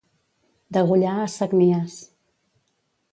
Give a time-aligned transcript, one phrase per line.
[0.77, 1.99] Degollar a sagnies.